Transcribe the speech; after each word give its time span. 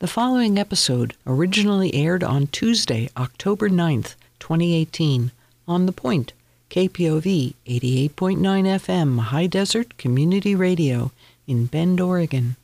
The 0.00 0.08
following 0.08 0.58
episode 0.58 1.12
originally 1.26 1.94
aired 1.94 2.24
on 2.24 2.46
Tuesday, 2.46 3.10
October 3.18 3.68
9th, 3.68 4.14
2018, 4.38 5.30
on 5.68 5.84
The 5.84 5.92
Point, 5.92 6.32
KPOV 6.70 7.52
88.9 7.66 8.08
FM, 8.08 9.18
High 9.18 9.46
Desert 9.46 9.98
Community 9.98 10.54
Radio 10.54 11.12
in 11.46 11.66
Bend, 11.66 12.00
Oregon. 12.00 12.56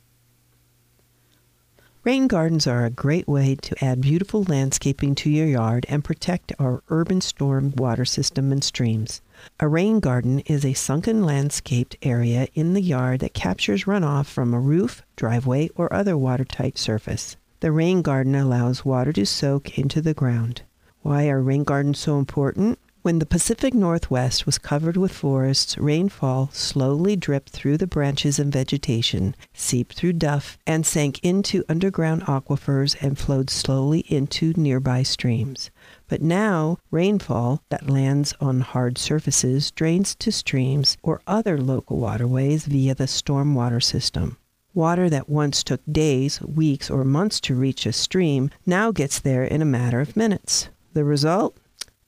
Rain 2.03 2.27
gardens 2.27 2.65
are 2.65 2.85
a 2.85 2.89
great 2.89 3.27
way 3.27 3.53
to 3.61 3.85
add 3.85 4.01
beautiful 4.01 4.41
landscaping 4.45 5.13
to 5.13 5.29
your 5.29 5.45
yard 5.45 5.85
and 5.87 6.03
protect 6.03 6.53
our 6.57 6.81
urban 6.89 7.21
storm 7.21 7.71
water 7.77 8.03
system 8.03 8.51
and 8.51 8.63
streams. 8.63 9.21
A 9.59 9.67
rain 9.67 9.99
garden 9.99 10.39
is 10.41 10.65
a 10.65 10.73
sunken 10.73 11.23
landscaped 11.23 11.95
area 12.01 12.47
in 12.53 12.73
the 12.73 12.81
yard 12.81 13.19
that 13.19 13.33
captures 13.33 13.85
runoff 13.85 14.25
from 14.25 14.53
a 14.53 14.59
roof, 14.59 15.03
driveway, 15.15 15.69
or 15.75 15.91
other 15.93 16.17
watertight 16.17 16.77
surface. 16.77 17.37
The 17.59 17.71
rain 17.71 18.01
garden 18.01 18.35
allows 18.35 18.85
water 18.85 19.13
to 19.13 19.25
soak 19.25 19.77
into 19.77 20.01
the 20.01 20.13
ground. 20.13 20.61
Why 21.01 21.27
are 21.29 21.41
rain 21.41 21.63
gardens 21.63 21.99
so 21.99 22.19
important? 22.19 22.79
When 23.07 23.19
the 23.19 23.25
Pacific 23.25 23.73
Northwest 23.73 24.45
was 24.45 24.57
covered 24.57 24.97
with 24.97 25.13
forests, 25.13 25.77
rainfall 25.77 26.49
slowly 26.51 27.15
dripped 27.15 27.51
through 27.51 27.77
the 27.77 27.87
branches 27.87 28.37
and 28.37 28.51
vegetation, 28.51 29.33
seeped 29.53 29.95
through 29.95 30.19
duff, 30.19 30.57
and 30.67 30.85
sank 30.85 31.23
into 31.23 31.63
underground 31.69 32.23
aquifers 32.23 32.97
and 33.01 33.17
flowed 33.17 33.49
slowly 33.49 34.01
into 34.09 34.51
nearby 34.57 35.03
streams. 35.03 35.71
But 36.09 36.21
now, 36.21 36.79
rainfall 36.91 37.63
that 37.69 37.89
lands 37.89 38.33
on 38.41 38.59
hard 38.59 38.97
surfaces 38.97 39.71
drains 39.71 40.13
to 40.15 40.29
streams 40.29 40.97
or 41.01 41.21
other 41.25 41.57
local 41.57 41.99
waterways 41.99 42.65
via 42.65 42.93
the 42.93 43.05
stormwater 43.05 43.81
system. 43.81 44.35
Water 44.73 45.09
that 45.09 45.29
once 45.29 45.63
took 45.63 45.79
days, 45.89 46.41
weeks, 46.41 46.89
or 46.89 47.05
months 47.05 47.39
to 47.39 47.55
reach 47.55 47.85
a 47.85 47.93
stream 47.93 48.49
now 48.65 48.91
gets 48.91 49.17
there 49.17 49.45
in 49.45 49.61
a 49.61 49.65
matter 49.79 50.01
of 50.01 50.17
minutes. 50.17 50.67
The 50.91 51.05
result? 51.05 51.57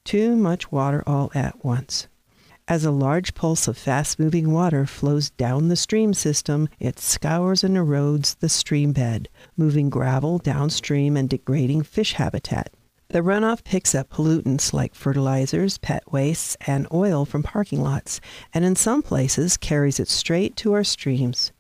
Too 0.09 0.35
much 0.35 0.71
water 0.71 1.03
all 1.05 1.29
at 1.35 1.63
once. 1.63 2.07
As 2.67 2.83
a 2.83 2.89
large 2.89 3.35
pulse 3.35 3.67
of 3.67 3.77
fast 3.77 4.17
moving 4.17 4.51
water 4.51 4.87
flows 4.87 5.29
down 5.29 5.67
the 5.67 5.75
stream 5.75 6.15
system, 6.15 6.67
it 6.79 6.97
scours 6.97 7.63
and 7.63 7.77
erodes 7.77 8.35
the 8.39 8.49
stream 8.49 8.91
bed, 8.91 9.29
moving 9.55 9.87
gravel 9.87 10.39
downstream 10.39 11.15
and 11.15 11.29
degrading 11.29 11.83
fish 11.83 12.13
habitat. 12.13 12.73
The 13.09 13.19
runoff 13.19 13.63
picks 13.63 13.93
up 13.93 14.09
pollutants 14.09 14.73
like 14.73 14.95
fertilizers, 14.95 15.77
pet 15.77 16.11
wastes, 16.11 16.57
and 16.65 16.87
oil 16.91 17.23
from 17.23 17.43
parking 17.43 17.83
lots, 17.83 18.19
and 18.51 18.65
in 18.65 18.75
some 18.75 19.03
places 19.03 19.57
carries 19.57 19.99
it 19.99 20.07
straight 20.07 20.55
to 20.55 20.73
our 20.73 20.83
streams. 20.83 21.51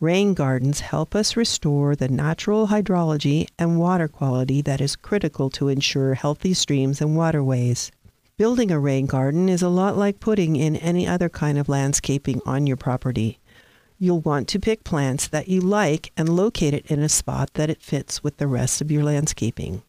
Rain 0.00 0.34
gardens 0.34 0.80
help 0.80 1.14
us 1.14 1.36
restore 1.36 1.94
the 1.94 2.08
natural 2.08 2.66
hydrology 2.66 3.46
and 3.58 3.78
water 3.78 4.08
quality 4.08 4.60
that 4.60 4.80
is 4.80 4.96
critical 4.96 5.48
to 5.50 5.68
ensure 5.68 6.14
healthy 6.14 6.52
streams 6.52 7.00
and 7.00 7.16
waterways. 7.16 7.92
Building 8.36 8.72
a 8.72 8.80
rain 8.80 9.06
garden 9.06 9.48
is 9.48 9.62
a 9.62 9.68
lot 9.68 9.96
like 9.96 10.18
putting 10.18 10.56
in 10.56 10.74
any 10.76 11.06
other 11.06 11.28
kind 11.28 11.58
of 11.58 11.68
landscaping 11.68 12.40
on 12.44 12.66
your 12.66 12.76
property. 12.76 13.38
You'll 13.96 14.20
want 14.20 14.48
to 14.48 14.58
pick 14.58 14.82
plants 14.82 15.28
that 15.28 15.46
you 15.46 15.60
like 15.60 16.10
and 16.16 16.28
locate 16.28 16.74
it 16.74 16.86
in 16.86 16.98
a 16.98 17.08
spot 17.08 17.54
that 17.54 17.70
it 17.70 17.80
fits 17.80 18.24
with 18.24 18.38
the 18.38 18.48
rest 18.48 18.80
of 18.80 18.90
your 18.90 19.04
landscaping. 19.04 19.84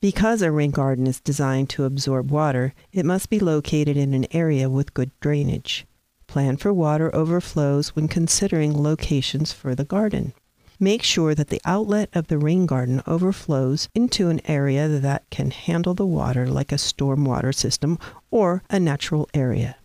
Because 0.00 0.40
a 0.40 0.50
rain 0.50 0.70
garden 0.70 1.06
is 1.06 1.20
designed 1.20 1.68
to 1.70 1.84
absorb 1.84 2.30
water, 2.30 2.72
it 2.90 3.04
must 3.04 3.28
be 3.28 3.38
located 3.38 3.98
in 3.98 4.14
an 4.14 4.26
area 4.34 4.70
with 4.70 4.94
good 4.94 5.10
drainage. 5.20 5.84
Plan 6.32 6.56
for 6.56 6.72
water 6.72 7.14
overflows 7.14 7.94
when 7.94 8.08
considering 8.08 8.82
locations 8.82 9.52
for 9.52 9.74
the 9.74 9.84
garden. 9.84 10.32
Make 10.80 11.02
sure 11.02 11.34
that 11.34 11.48
the 11.48 11.60
outlet 11.66 12.08
of 12.14 12.28
the 12.28 12.38
rain 12.38 12.64
garden 12.64 13.02
overflows 13.06 13.90
into 13.94 14.30
an 14.30 14.40
area 14.48 14.88
that 14.88 15.28
can 15.28 15.50
handle 15.50 15.92
the 15.92 16.06
water 16.06 16.46
like 16.46 16.72
a 16.72 16.76
stormwater 16.76 17.54
system 17.54 17.98
or 18.30 18.62
a 18.70 18.80
natural 18.80 19.28
area. 19.34 19.76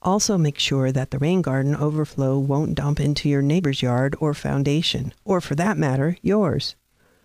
Also 0.00 0.38
make 0.38 0.58
sure 0.58 0.90
that 0.90 1.10
the 1.10 1.18
rain 1.18 1.42
garden 1.42 1.76
overflow 1.76 2.38
won't 2.38 2.76
dump 2.76 2.98
into 2.98 3.28
your 3.28 3.42
neighbor's 3.42 3.82
yard 3.82 4.16
or 4.20 4.32
foundation, 4.32 5.12
or 5.26 5.38
for 5.38 5.54
that 5.54 5.76
matter, 5.76 6.16
yours. 6.22 6.76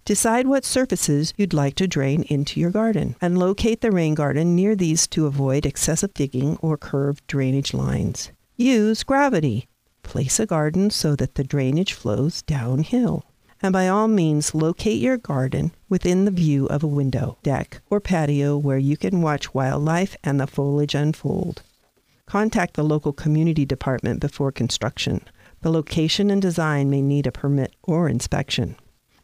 Decide 0.03 0.47
what 0.47 0.65
surfaces 0.65 1.33
you'd 1.37 1.53
like 1.53 1.75
to 1.75 1.87
drain 1.87 2.23
into 2.23 2.59
your 2.59 2.71
garden 2.71 3.15
and 3.21 3.37
locate 3.37 3.79
the 3.79 3.93
rain 3.93 4.15
garden 4.15 4.53
near 4.53 4.75
these 4.75 5.07
to 5.07 5.27
avoid 5.27 5.65
excessive 5.65 6.13
digging 6.13 6.57
or 6.57 6.75
curved 6.75 7.25
drainage 7.27 7.73
lines. 7.73 8.31
Use 8.57 9.03
gravity. 9.03 9.67
Place 10.01 10.39
a 10.39 10.45
garden 10.45 10.89
so 10.89 11.13
that 11.17 11.35
the 11.35 11.43
drainage 11.43 11.91
flows 11.91 12.41
downhill. 12.41 13.25
And 13.61 13.73
by 13.73 13.89
all 13.89 14.07
means, 14.07 14.55
locate 14.55 15.01
your 15.01 15.17
garden 15.17 15.73
within 15.89 16.23
the 16.23 16.31
view 16.31 16.65
of 16.67 16.81
a 16.81 16.87
window, 16.87 17.37
deck, 17.43 17.81
or 17.89 17.99
patio 17.99 18.57
where 18.57 18.77
you 18.77 18.95
can 18.95 19.21
watch 19.21 19.53
wildlife 19.53 20.15
and 20.23 20.39
the 20.39 20.47
foliage 20.47 20.95
unfold. 20.95 21.63
Contact 22.27 22.75
the 22.75 22.83
local 22.83 23.11
community 23.11 23.65
department 23.65 24.21
before 24.21 24.53
construction. 24.53 25.27
The 25.61 25.69
location 25.69 26.31
and 26.31 26.41
design 26.41 26.89
may 26.89 27.01
need 27.01 27.27
a 27.27 27.33
permit 27.33 27.75
or 27.83 28.07
inspection. 28.07 28.77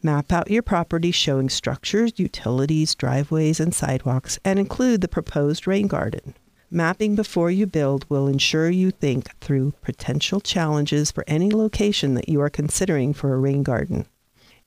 Map 0.03 0.33
out 0.33 0.51
your 0.51 0.63
property 0.63 1.11
showing 1.11 1.47
structures, 1.47 2.11
utilities, 2.17 2.95
driveways, 2.95 3.61
and 3.61 3.73
sidewalks, 3.73 4.39
and 4.43 4.59
include 4.59 4.99
the 4.99 5.07
proposed 5.07 5.67
rain 5.67 5.87
garden. 5.87 6.33
Mapping 6.73 7.15
before 7.15 7.51
you 7.51 7.67
build 7.67 8.05
will 8.09 8.29
ensure 8.29 8.69
you 8.69 8.91
think 8.91 9.37
through 9.41 9.73
potential 9.81 10.39
challenges 10.39 11.11
for 11.11 11.25
any 11.27 11.51
location 11.51 12.13
that 12.13 12.29
you 12.29 12.39
are 12.39 12.49
considering 12.49 13.13
for 13.13 13.33
a 13.33 13.37
rain 13.37 13.61
garden. 13.61 14.05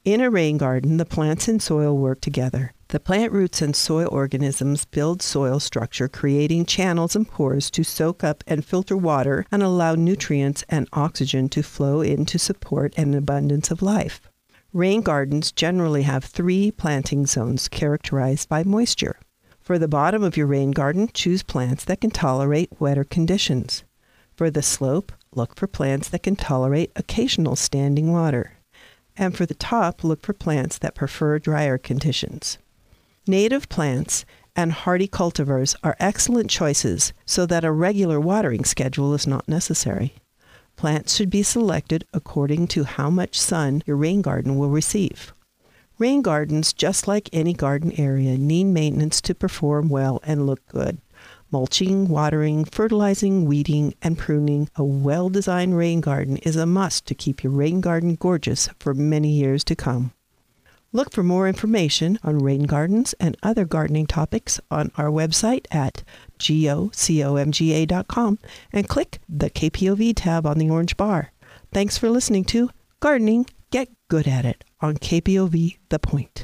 In 0.05 0.21
a 0.21 0.29
rain 0.29 0.59
garden, 0.59 0.99
the 0.99 1.07
plants 1.07 1.49
and 1.49 1.63
soil 1.63 1.97
work 1.97 2.21
together. 2.21 2.75
The 2.89 3.01
plant 3.01 3.33
roots 3.33 3.63
and 3.63 3.75
soil 3.75 4.11
organisms 4.13 4.85
build 4.85 5.23
soil 5.23 5.59
structure, 5.61 6.07
creating 6.07 6.67
channels 6.67 7.17
and 7.17 7.27
pores 7.27 7.71
to 7.71 7.83
soak 7.83 8.23
up 8.23 8.45
and 8.47 8.63
filter 8.63 8.99
water 8.99 9.47
and 9.51 9.63
allow 9.63 9.95
nutrients 9.95 10.63
and 10.69 10.91
oxygen 10.93 11.49
to 11.49 11.63
flow 11.63 12.03
in 12.03 12.27
to 12.27 12.39
support 12.39 12.93
an 12.99 13.15
abundance 13.15 13.71
of 13.71 13.81
life. 13.81 14.21
Rain 14.75 15.01
gardens 15.01 15.53
generally 15.53 16.03
have 16.03 16.25
three 16.25 16.71
planting 16.71 17.25
zones 17.25 17.67
characterized 17.67 18.51
by 18.51 18.63
moisture. 18.63 19.17
For 19.65 19.79
the 19.79 19.89
bottom 19.89 20.23
of 20.23 20.37
your 20.37 20.47
rain 20.47 20.73
garden, 20.73 21.09
choose 21.15 21.43
plants 21.43 21.87
that 21.87 22.03
can 22.03 22.11
tolerate 22.11 22.79
wetter 22.79 23.03
conditions. 23.03 23.83
For 24.37 24.51
the 24.51 24.61
slope, 24.61 25.11
look 25.35 25.57
for 25.57 25.67
plants 25.67 26.11
that 26.11 26.23
can 26.23 26.37
tolerate 26.37 26.93
occasional 26.95 27.57
standing 27.57 28.13
water. 28.13 28.59
And 29.17 29.35
for 29.35 29.47
the 29.47 29.55
top, 29.55 30.05
look 30.05 30.21
for 30.21 30.35
plants 30.35 30.77
that 30.77 30.95
prefer 30.95 31.39
drier 31.39 31.79
conditions. 31.79 32.59
Native 33.27 33.71
plants 33.71 34.27
and 34.55 34.71
hardy 34.71 35.09
cultivars 35.09 35.75
are 35.83 35.97
excellent 35.99 36.51
choices 36.51 37.15
so 37.25 37.47
that 37.47 37.65
a 37.65 37.73
regular 37.73 38.21
watering 38.21 38.67
schedule 38.67 39.15
is 39.15 39.27
not 39.27 39.49
necessary. 39.49 40.13
Plants 40.77 41.17
should 41.17 41.31
be 41.31 41.43
selected 41.43 42.05
according 42.13 42.67
to 42.67 42.85
how 42.85 43.09
much 43.09 43.41
sun 43.41 43.83
your 43.87 43.97
rain 43.97 44.21
garden 44.21 44.59
will 44.59 44.69
receive. 44.69 45.33
Rain 45.97 46.23
gardens, 46.23 46.73
just 46.73 47.07
like 47.07 47.31
any 47.33 47.53
garden 47.53 47.93
area, 47.97 48.37
need 48.37 48.65
maintenance 48.65 49.21
to 49.21 49.33
perform 49.33 49.89
well 49.89 50.21
and 50.25 50.45
look 50.45 50.67
good. 50.67 50.99
Mulching, 51.53 52.09
watering, 52.09 52.65
fertilizing, 52.65 53.45
weeding, 53.45 53.95
and 54.03 54.19
pruning 54.19 54.69
a 54.75 54.83
well 54.83 55.29
designed 55.29 55.77
rain 55.77 56.01
garden 56.01 56.39
is 56.39 56.57
a 56.57 56.67
must 56.67 57.07
to 57.07 57.15
keep 57.15 57.45
your 57.45 57.53
rain 57.53 57.81
garden 57.81 58.17
gorgeous 58.17 58.69
for 58.81 58.93
many 58.93 59.29
years 59.29 59.63
to 59.65 59.77
come. 59.77 60.13
Look 60.93 61.13
for 61.13 61.23
more 61.23 61.47
information 61.47 62.19
on 62.25 62.41
rain 62.41 62.65
gardens 62.65 63.15
and 63.21 63.37
other 63.45 63.65
gardening 63.65 64.07
topics 64.07 64.59
on 64.73 64.91
our 64.97 65.11
website 65.11 65.67
at 65.71 66.03
gocomga.com 66.41 66.79
and 68.73 68.89
click 68.89 69.19
the 69.29 69.51
KPOV 69.51 70.15
tab 70.17 70.45
on 70.45 70.59
the 70.59 70.71
orange 70.71 70.97
bar. 70.97 71.31
Thanks 71.73 71.97
for 71.97 72.11
listening 72.11 72.45
to 72.47 72.71
Gardening 72.99 73.47
Get 73.71 73.91
Good 74.09 74.27
at 74.27 74.45
It 74.45 74.65
on 74.85 74.97
KPOV 74.97 75.79
The 75.89 75.99
Point. 75.99 76.35